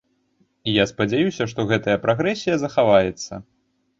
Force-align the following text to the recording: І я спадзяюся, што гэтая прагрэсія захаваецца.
І 0.71 0.73
я 0.81 0.85
спадзяюся, 0.91 1.45
што 1.51 1.67
гэтая 1.71 1.97
прагрэсія 2.05 2.55
захаваецца. 2.63 3.33